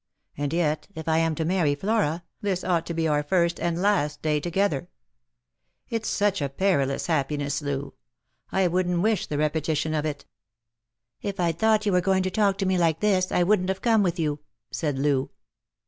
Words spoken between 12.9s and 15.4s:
this, I •wouldn't have come with you," said Loo.